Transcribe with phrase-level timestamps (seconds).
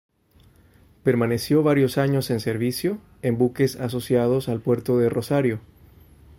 [1.03, 5.59] Permaneció varios años en servicio, en buques asociados al puerto de Rosario.